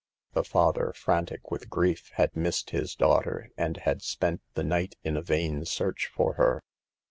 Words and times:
The 0.33 0.43
father, 0.43 0.93
frantic 0.95 1.51
with 1.51 1.69
grief, 1.69 2.09
had 2.15 2.35
missed 2.35 2.71
his 2.71 2.95
daughter, 2.95 3.51
and 3.55 3.77
had 3.77 4.01
spent 4.01 4.41
the 4.55 4.63
night 4.63 4.95
in 5.03 5.15
a 5.15 5.21
vain 5.21 5.63
search 5.63 6.09
for 6.15 6.33
her. 6.37 6.63